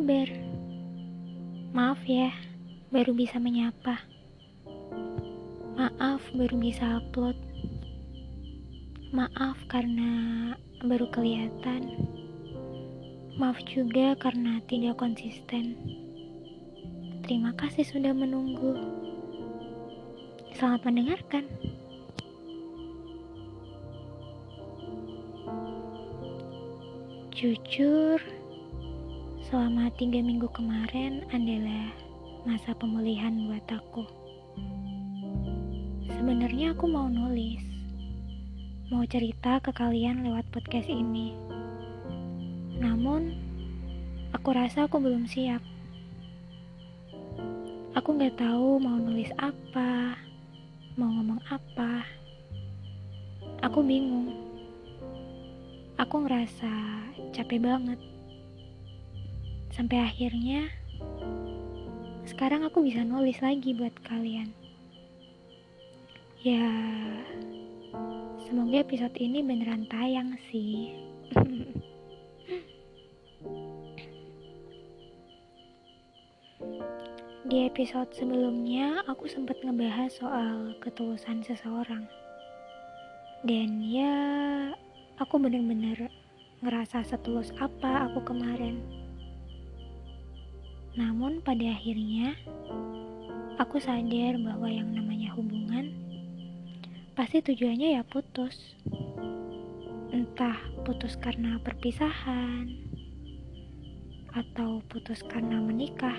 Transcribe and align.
kabar? 0.00 0.32
Maaf 1.76 2.00
ya, 2.08 2.32
baru 2.88 3.12
bisa 3.12 3.36
menyapa. 3.36 4.00
Maaf 5.76 6.24
baru 6.32 6.56
bisa 6.56 7.04
upload. 7.04 7.36
Maaf 9.12 9.60
karena 9.68 10.56
baru 10.88 11.04
kelihatan. 11.12 12.00
Maaf 13.36 13.60
juga 13.68 14.16
karena 14.16 14.64
tidak 14.72 14.96
konsisten. 14.96 15.76
Terima 17.20 17.52
kasih 17.60 17.84
sudah 17.84 18.16
menunggu. 18.16 18.80
Selamat 20.56 20.88
mendengarkan. 20.88 21.44
Jujur, 27.36 28.39
selama 29.50 29.90
tiga 29.98 30.22
minggu 30.22 30.46
kemarin 30.54 31.26
adalah 31.34 31.90
masa 32.46 32.70
pemulihan 32.78 33.34
buat 33.50 33.66
aku. 33.66 34.06
Sebenarnya 36.06 36.70
aku 36.70 36.86
mau 36.86 37.10
nulis, 37.10 37.58
mau 38.94 39.02
cerita 39.10 39.58
ke 39.58 39.74
kalian 39.74 40.22
lewat 40.22 40.46
podcast 40.54 40.86
ini. 40.86 41.34
Namun, 42.78 43.34
aku 44.30 44.54
rasa 44.54 44.86
aku 44.86 45.02
belum 45.02 45.26
siap. 45.26 45.58
Aku 47.98 48.14
nggak 48.14 48.38
tahu 48.38 48.78
mau 48.78 49.02
nulis 49.02 49.34
apa, 49.34 50.14
mau 50.94 51.10
ngomong 51.10 51.42
apa. 51.50 52.06
Aku 53.66 53.82
bingung. 53.82 54.30
Aku 55.98 56.22
ngerasa 56.22 57.02
capek 57.34 57.66
banget. 57.66 57.98
Sampai 59.70 60.02
akhirnya, 60.02 60.66
sekarang 62.26 62.66
aku 62.66 62.82
bisa 62.82 63.06
nulis 63.06 63.38
lagi 63.38 63.70
buat 63.70 63.94
kalian. 64.02 64.50
Ya, 66.42 66.66
semoga 68.42 68.82
episode 68.82 69.14
ini 69.22 69.46
beneran 69.46 69.86
tayang 69.86 70.34
sih. 70.50 70.90
Di 77.50 77.66
episode 77.66 78.14
sebelumnya, 78.14 79.02
aku 79.10 79.26
sempat 79.26 79.58
ngebahas 79.62 80.10
soal 80.10 80.74
ketulusan 80.78 81.42
seseorang. 81.42 82.06
Dan 83.42 83.82
ya, 83.82 84.14
aku 85.18 85.38
bener-bener 85.38 86.10
ngerasa 86.62 87.02
setulus 87.02 87.50
apa 87.58 88.06
aku 88.06 88.22
kemarin. 88.22 88.99
Namun 90.98 91.38
pada 91.46 91.70
akhirnya, 91.70 92.34
aku 93.62 93.78
sadar 93.78 94.34
bahwa 94.42 94.66
yang 94.66 94.90
namanya 94.90 95.30
hubungan 95.38 95.94
pasti 97.14 97.38
tujuannya 97.38 98.00
ya 98.00 98.02
putus. 98.02 98.74
Entah 100.10 100.58
putus 100.82 101.14
karena 101.14 101.62
perpisahan 101.62 102.66
atau 104.34 104.82
putus 104.90 105.22
karena 105.30 105.62
menikah. 105.62 106.18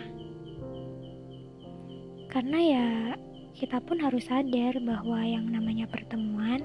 Karena 2.32 2.60
ya 2.64 2.88
kita 3.52 3.84
pun 3.84 4.00
harus 4.00 4.32
sadar 4.32 4.80
bahwa 4.80 5.20
yang 5.20 5.52
namanya 5.52 5.84
pertemuan 5.92 6.64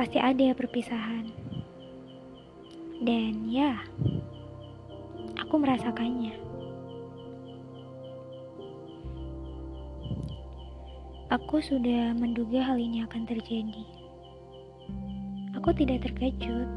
pasti 0.00 0.16
ada 0.16 0.56
perpisahan. 0.56 1.28
Dan 3.04 3.52
ya, 3.52 3.84
aku 5.36 5.60
merasakannya. 5.60 6.45
Aku 11.26 11.58
sudah 11.58 12.14
menduga 12.14 12.62
hal 12.62 12.78
ini 12.78 13.02
akan 13.02 13.26
terjadi. 13.26 13.82
Aku 15.58 15.74
tidak 15.74 16.06
terkejut. 16.06 16.70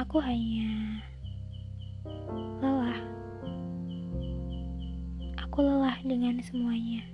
Aku 0.00 0.16
hanya 0.16 0.96
lelah. 2.64 3.04
Aku 5.44 5.60
lelah 5.60 6.00
dengan 6.00 6.40
semuanya. 6.40 7.04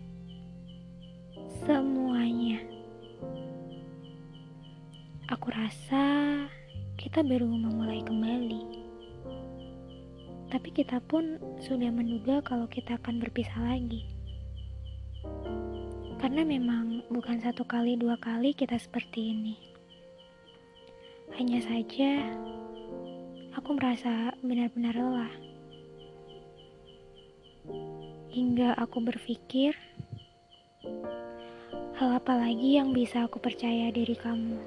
Semuanya. 1.66 2.62
Aku 5.34 5.50
rasa 5.50 6.46
kita 6.94 7.26
baru 7.26 7.50
memulai 7.50 8.06
kembali. 8.06 8.62
Tapi 10.46 10.68
kita 10.70 11.02
pun 11.10 11.42
sudah 11.58 11.90
menduga 11.90 12.38
kalau 12.46 12.70
kita 12.70 12.94
akan 13.02 13.18
berpisah 13.18 13.58
lagi. 13.66 14.17
Karena 16.28 16.44
memang 16.44 17.08
bukan 17.08 17.40
satu 17.40 17.64
kali 17.64 17.96
dua 17.96 18.20
kali 18.20 18.52
kita 18.52 18.76
seperti 18.76 19.32
ini. 19.32 19.56
Hanya 21.40 21.56
saja 21.64 22.20
aku 23.56 23.72
merasa 23.72 24.36
benar-benar 24.44 24.92
lelah. 24.92 25.34
Hingga 28.28 28.76
aku 28.76 29.08
berpikir, 29.08 29.72
hal 31.96 32.20
apa 32.20 32.36
lagi 32.36 32.76
yang 32.76 32.92
bisa 32.92 33.24
aku 33.24 33.40
percaya 33.40 33.88
dari 33.88 34.12
kamu? 34.12 34.60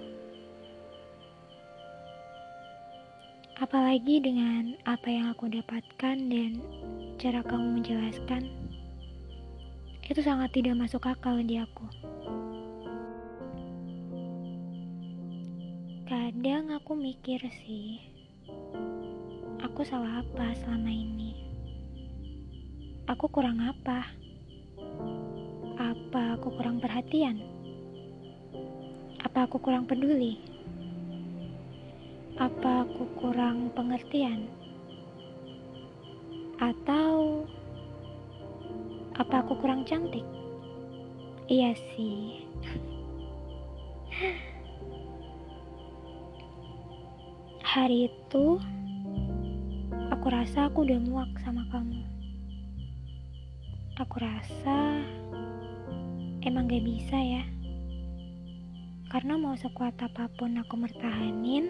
Apalagi 3.61 4.17
dengan 4.17 4.81
apa 4.89 5.13
yang 5.13 5.29
aku 5.29 5.45
dapatkan 5.45 6.17
dan 6.25 6.57
cara 7.21 7.45
kamu 7.45 7.85
menjelaskan 7.85 8.49
itu 10.11 10.19
sangat 10.19 10.51
tidak 10.51 10.75
masuk 10.75 11.07
akal 11.07 11.39
di 11.39 11.55
aku. 11.55 11.87
Kadang 16.03 16.75
aku 16.75 16.99
mikir 16.99 17.39
sih, 17.63 18.03
aku 19.63 19.87
salah 19.87 20.19
apa 20.19 20.51
selama 20.59 20.91
ini? 20.91 21.31
Aku 23.07 23.31
kurang 23.31 23.63
apa? 23.63 24.11
Apa 25.79 26.35
aku 26.35 26.59
kurang 26.59 26.83
perhatian? 26.83 27.39
Apa 29.23 29.47
aku 29.47 29.63
kurang 29.63 29.87
peduli? 29.87 30.43
Apa 32.35 32.83
aku 32.83 33.07
kurang 33.15 33.71
pengertian? 33.71 34.43
Atau 36.59 37.47
apa 39.21 39.45
aku 39.45 39.53
kurang 39.61 39.85
cantik? 39.85 40.25
Iya 41.45 41.77
sih. 41.93 42.41
Hari 47.61 48.09
itu, 48.09 48.57
aku 50.09 50.25
rasa 50.25 50.73
aku 50.73 50.89
udah 50.89 50.97
muak 51.05 51.29
sama 51.45 51.61
kamu. 51.69 52.01
Aku 54.01 54.17
rasa 54.17 55.05
emang 56.41 56.65
gak 56.65 56.81
bisa 56.81 57.13
ya. 57.13 57.45
Karena 59.13 59.37
mau 59.37 59.53
sekuat 59.53 60.01
apa 60.01 60.33
pun 60.33 60.57
aku 60.57 60.81
mertahanin, 60.81 61.69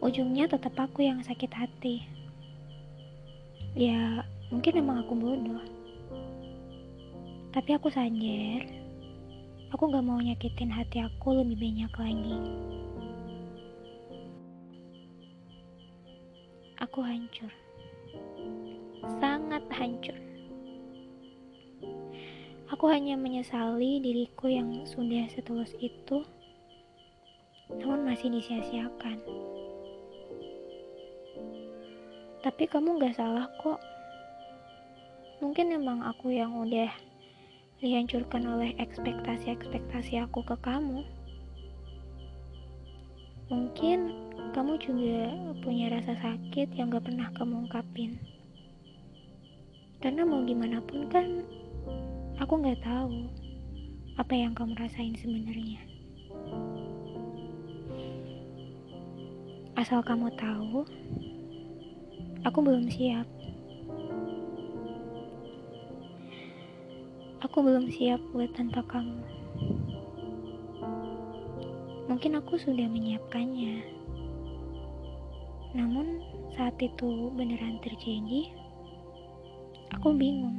ujungnya 0.00 0.48
tetap 0.48 0.72
aku 0.80 1.04
yang 1.04 1.20
sakit 1.20 1.52
hati. 1.52 2.08
Ya, 3.76 4.24
mungkin 4.48 4.80
emang 4.80 5.04
aku 5.04 5.12
bodoh. 5.12 5.77
Tapi 7.58 7.74
aku 7.74 7.90
sadar, 7.90 8.62
aku 9.74 9.90
gak 9.90 10.06
mau 10.06 10.22
nyakitin 10.22 10.70
hati 10.70 11.02
aku 11.02 11.42
lebih 11.42 11.58
banyak 11.58 11.90
lagi. 11.90 12.38
Aku 16.78 17.02
hancur. 17.02 17.50
Sangat 19.18 19.66
hancur. 19.74 20.14
Aku 22.70 22.86
hanya 22.94 23.18
menyesali 23.18 24.06
diriku 24.06 24.46
yang 24.46 24.86
sudah 24.86 25.26
setulus 25.26 25.74
itu, 25.82 26.22
namun 27.74 28.06
masih 28.06 28.38
disia-siakan. 28.38 29.18
Tapi 32.38 32.70
kamu 32.70 33.02
gak 33.02 33.18
salah 33.18 33.50
kok. 33.58 33.82
Mungkin 35.42 35.74
emang 35.74 36.06
aku 36.06 36.30
yang 36.30 36.54
udah 36.54 37.07
dihancurkan 37.78 38.42
oleh 38.46 38.74
ekspektasi-ekspektasi 38.78 40.18
aku 40.22 40.42
ke 40.42 40.56
kamu. 40.62 41.06
Mungkin 43.48 43.98
kamu 44.52 44.76
juga 44.82 45.32
punya 45.64 45.88
rasa 45.94 46.18
sakit 46.18 46.74
yang 46.76 46.92
gak 46.92 47.08
pernah 47.08 47.30
kamu 47.32 47.66
ungkapin. 47.66 48.18
Karena 49.98 50.22
mau 50.22 50.44
gimana 50.46 50.78
pun 50.84 51.08
kan, 51.10 51.42
aku 52.38 52.60
gak 52.62 52.82
tahu 52.84 53.30
apa 54.18 54.34
yang 54.34 54.52
kamu 54.52 54.74
rasain 54.76 55.14
sebenarnya. 55.16 55.80
Asal 59.78 60.02
kamu 60.02 60.34
tahu, 60.34 60.82
Aku 62.46 62.62
belum 62.62 62.86
siap. 62.86 63.26
Aku 67.58 67.66
belum 67.66 67.90
siap 67.90 68.22
buat 68.30 68.54
tanpa 68.54 68.86
kamu. 68.86 69.18
Mungkin 72.06 72.38
aku 72.38 72.54
sudah 72.54 72.86
menyiapkannya. 72.86 73.82
Namun 75.74 76.22
saat 76.54 76.78
itu 76.78 77.34
beneran 77.34 77.82
terjadi, 77.82 78.54
aku 79.90 80.14
bingung. 80.14 80.54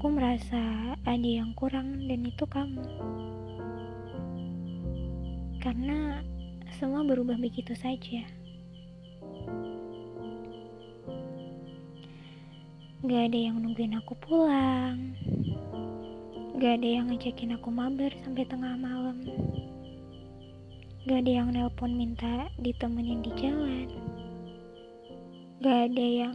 Aku 0.00 0.08
merasa 0.08 0.96
ada 1.04 1.28
yang 1.28 1.52
kurang 1.52 2.08
dan 2.08 2.24
itu 2.24 2.48
kamu. 2.48 2.88
Karena 5.60 6.24
semua 6.80 7.04
berubah 7.04 7.36
begitu 7.36 7.76
saja. 7.76 8.24
Gak 13.02 13.34
ada 13.34 13.38
yang 13.50 13.58
nungguin 13.58 13.98
aku 13.98 14.14
pulang. 14.22 15.18
Gak 16.54 16.78
ada 16.78 16.86
yang 16.86 17.10
ngajakin 17.10 17.58
aku 17.58 17.74
mabar 17.74 18.14
sampai 18.22 18.46
tengah 18.46 18.78
malam. 18.78 19.26
Gak 21.10 21.26
ada 21.26 21.32
yang 21.42 21.50
nelpon 21.50 21.98
minta 21.98 22.46
ditemenin 22.62 23.26
di 23.26 23.34
jalan. 23.34 23.90
Gak 25.66 25.90
ada 25.90 26.06
yang 26.06 26.34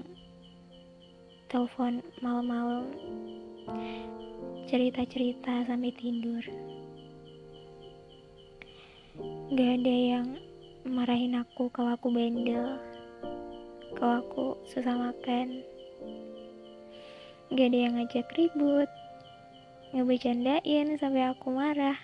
telepon 1.48 2.04
malam-malam 2.20 2.92
cerita-cerita 4.68 5.72
sampai 5.72 5.96
tidur. 5.96 6.44
Gak 9.56 9.72
ada 9.72 9.96
yang 9.96 10.36
marahin 10.84 11.40
aku 11.40 11.72
kalau 11.72 11.96
aku 11.96 12.12
bandel, 12.12 12.76
kalau 13.96 14.20
aku 14.20 14.46
susah 14.68 15.00
makan. 15.00 15.77
Gak 17.48 17.72
ada 17.72 17.80
yang 17.80 17.96
ngajak 17.96 18.28
ribut, 18.36 18.92
ngebecandain 19.96 21.00
sampai 21.00 21.32
aku 21.32 21.48
marah. 21.56 21.96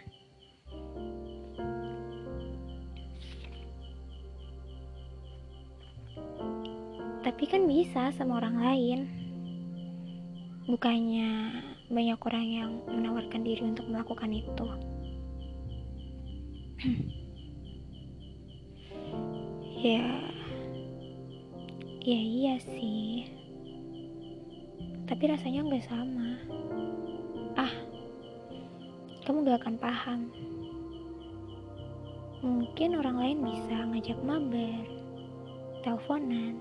Tapi 7.27 7.43
kan 7.43 7.67
bisa 7.67 8.15
sama 8.15 8.39
orang 8.39 8.55
lain. 8.55 8.99
Bukannya 10.63 11.59
banyak 11.91 12.19
orang 12.23 12.47
yang 12.47 12.79
menawarkan 12.87 13.43
diri 13.43 13.67
untuk 13.67 13.83
melakukan 13.91 14.31
itu. 14.31 14.67
ya, 19.91 20.07
ya 21.99 22.19
iya 22.23 22.55
sih 22.63 23.42
tapi 25.03 25.23
rasanya 25.27 25.67
nggak 25.67 25.85
sama. 25.87 26.29
Ah, 27.59 27.73
kamu 29.27 29.47
gak 29.47 29.59
akan 29.63 29.75
paham. 29.79 30.21
Mungkin 32.43 32.99
orang 32.99 33.17
lain 33.19 33.39
bisa 33.39 33.77
ngajak 33.87 34.19
mabar, 34.19 34.83
teleponan, 35.83 36.59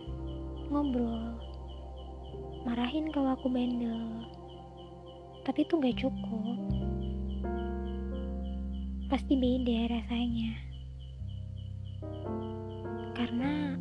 ngobrol, 0.71 1.35
marahin 2.63 3.11
kalau 3.11 3.35
aku 3.35 3.51
bandel. 3.51 4.27
Tapi 5.43 5.67
itu 5.67 5.75
gak 5.75 5.99
cukup. 5.99 6.59
Pasti 9.11 9.35
beda 9.35 9.91
rasanya. 9.91 10.53
Karena 13.19 13.75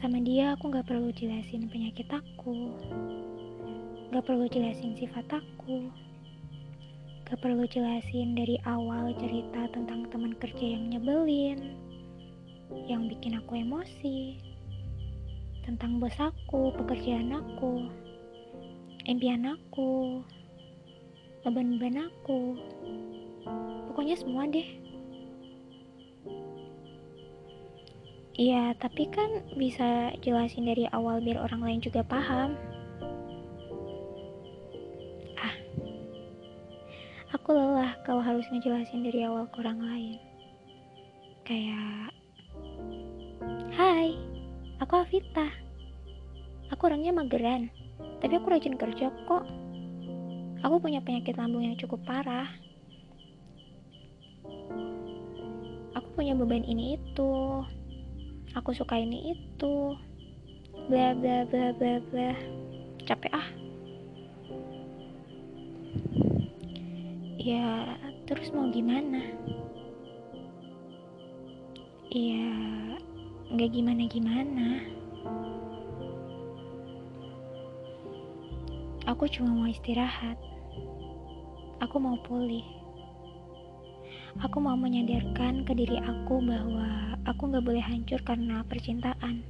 sama 0.00 0.16
dia 0.24 0.56
aku 0.56 0.72
gak 0.72 0.88
perlu 0.88 1.12
jelasin 1.12 1.68
penyakit 1.68 2.08
aku. 2.08 2.72
Gak 4.08 4.24
perlu 4.24 4.48
jelasin 4.48 4.96
sifat 4.96 5.28
aku. 5.28 5.92
Gak 7.28 7.36
perlu 7.44 7.68
jelasin 7.68 8.32
dari 8.32 8.56
awal 8.64 9.12
cerita 9.20 9.68
tentang 9.70 10.08
teman 10.10 10.34
kerja 10.34 10.66
yang 10.74 10.90
nyebelin 10.90 11.78
Yang 12.90 13.14
bikin 13.14 13.38
aku 13.38 13.62
emosi 13.62 14.34
Tentang 15.62 16.02
bos 16.02 16.18
aku, 16.18 16.74
pekerjaan 16.74 17.30
aku 17.30 17.86
Impian 19.06 19.46
aku 19.46 20.26
Beban-beban 21.46 22.10
aku. 22.10 22.58
Pokoknya 23.86 24.18
semua 24.18 24.50
deh 24.50 24.66
Iya, 28.40 28.72
tapi 28.80 29.04
kan 29.12 29.44
bisa 29.52 30.16
jelasin 30.24 30.64
dari 30.64 30.88
awal 30.96 31.20
biar 31.20 31.44
orang 31.44 31.60
lain 31.60 31.80
juga 31.84 32.00
paham. 32.00 32.56
Ah, 35.36 35.54
aku 37.36 37.52
lelah 37.52 38.00
kalau 38.08 38.24
harus 38.24 38.48
ngejelasin 38.48 39.04
dari 39.04 39.28
awal 39.28 39.44
ke 39.52 39.60
orang 39.60 39.84
lain. 39.84 40.16
Kayak, 41.44 42.16
Hai, 43.76 44.16
aku 44.80 45.04
Avita. 45.04 45.52
Aku 46.72 46.88
orangnya 46.88 47.12
mageran, 47.12 47.68
tapi 48.24 48.40
aku 48.40 48.56
rajin 48.56 48.80
kerja 48.80 49.12
kok. 49.28 49.44
Aku 50.64 50.80
punya 50.80 51.04
penyakit 51.04 51.36
lambung 51.36 51.68
yang 51.68 51.76
cukup 51.76 52.00
parah. 52.08 52.48
Aku 55.92 56.08
punya 56.16 56.32
beban 56.32 56.64
ini 56.64 56.96
itu 56.96 57.36
aku 58.56 58.70
suka 58.72 58.98
ini 58.98 59.36
itu. 59.36 59.94
Bla 60.88 61.14
bla 61.14 61.44
bla 61.46 61.74
bla 61.76 61.94
bla. 62.10 62.30
Capek 63.04 63.32
ah. 63.34 63.48
Ya 67.40 67.96
terus 68.24 68.52
mau 68.54 68.70
gimana? 68.70 69.22
Ya 72.10 72.46
nggak 73.50 73.70
gimana 73.74 74.02
gimana 74.06 74.68
aku 79.10 79.26
cuma 79.26 79.52
mau 79.52 79.68
istirahat. 79.68 80.38
Aku 81.82 82.00
mau 82.00 82.16
pulih 82.24 82.64
Aku 84.40 84.56
mau 84.56 84.72
menyadarkan 84.72 85.68
ke 85.68 85.76
diri 85.76 86.00
aku 86.00 86.40
bahwa 86.40 87.12
aku 87.28 87.52
gak 87.52 87.60
boleh 87.60 87.84
hancur 87.84 88.16
karena 88.24 88.64
percintaan. 88.64 89.44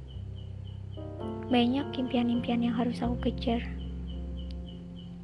Banyak 1.47 1.95
impian-impian 1.95 2.59
yang 2.59 2.75
harus 2.75 2.99
aku 2.99 3.15
kejar. 3.23 3.63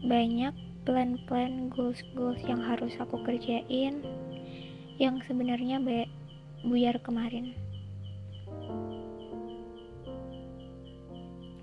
Banyak 0.07 0.55
plan-plan 0.87 1.67
goals-goals 1.67 2.39
yang 2.47 2.63
harus 2.63 2.95
aku 2.95 3.19
kerjain 3.27 4.07
yang 5.03 5.19
sebenarnya 5.27 5.83
buyar 6.63 6.95
kemarin. 7.03 7.51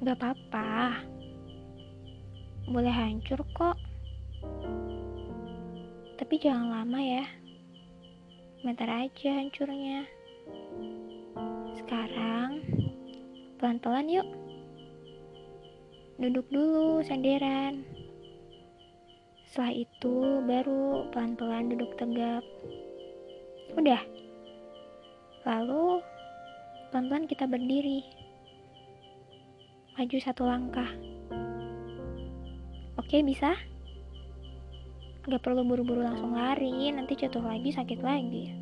Gak 0.04 0.20
apa-apa. 0.20 1.00
Boleh 2.68 2.92
hancur 2.92 3.40
kok. 3.56 3.80
Tapi 6.20 6.34
jangan 6.36 6.68
lama 6.68 7.00
ya. 7.00 7.43
Bentar 8.64 8.88
aja 8.88 9.44
hancurnya. 9.44 10.08
Sekarang, 11.76 12.64
pelan-pelan 13.60 14.08
yuk. 14.08 14.24
Duduk 16.16 16.48
dulu, 16.48 17.04
sanderan. 17.04 17.84
Setelah 19.44 19.84
itu, 19.84 20.16
baru 20.48 21.12
pelan-pelan 21.12 21.76
duduk 21.76 21.92
tegap. 22.00 22.40
Udah. 23.76 24.00
Lalu, 25.44 26.00
pelan-pelan 26.88 27.28
kita 27.28 27.44
berdiri. 27.44 28.00
Maju 30.00 30.16
satu 30.24 30.48
langkah. 30.48 30.88
Oke, 32.96 33.20
bisa? 33.20 33.52
Gak 35.24 35.40
perlu 35.40 35.64
buru-buru 35.64 36.04
langsung 36.04 36.36
lari, 36.36 36.92
nanti 36.92 37.16
jatuh 37.16 37.40
lagi 37.40 37.72
sakit 37.72 37.96
lagi. 38.04 38.52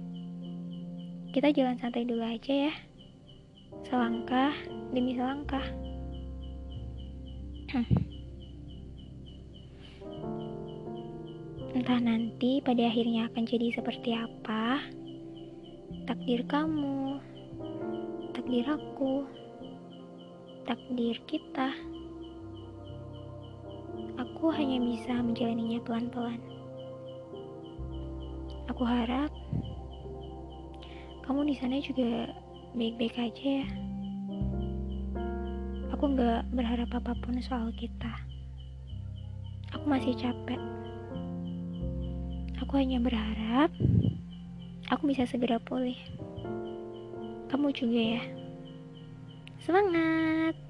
Kita 1.35 1.51
jalan 1.51 1.75
santai 1.75 2.07
dulu 2.07 2.23
aja 2.23 2.71
ya. 2.71 2.75
Selangkah 3.83 4.55
demi 4.95 5.19
selangkah. 5.19 5.67
Entah 11.75 11.99
nanti 11.99 12.63
pada 12.63 12.87
akhirnya 12.87 13.27
akan 13.27 13.43
jadi 13.43 13.75
seperti 13.75 14.15
apa. 14.15 14.87
Takdir 16.07 16.47
kamu, 16.47 17.19
takdir 18.39 18.71
aku, 18.71 19.27
takdir 20.63 21.19
kita. 21.27 21.75
Aku 24.15 24.55
hanya 24.55 24.79
bisa 24.79 25.19
menjalaninya 25.19 25.83
pelan-pelan. 25.83 26.52
Aku 28.83 28.91
harap 28.91 29.31
kamu 31.23 31.47
di 31.47 31.55
sana 31.55 31.79
juga 31.79 32.35
baik-baik 32.75 33.15
aja 33.15 33.63
ya. 33.63 33.67
Aku 35.95 36.11
nggak 36.11 36.51
berharap 36.51 36.91
apa 36.91 37.15
pun 37.23 37.39
soal 37.39 37.71
kita. 37.79 38.11
Aku 39.71 39.87
masih 39.87 40.19
capek. 40.19 40.59
Aku 42.59 42.75
hanya 42.75 42.99
berharap 42.99 43.71
aku 44.91 45.15
bisa 45.15 45.31
segera 45.31 45.63
pulih. 45.63 46.03
Kamu 47.55 47.71
juga 47.71 48.19
ya. 48.19 48.23
Semangat! 49.63 50.62